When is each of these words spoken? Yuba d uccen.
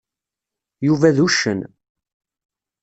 Yuba 0.85 1.09
d 1.15 1.17
uccen. 1.25 1.59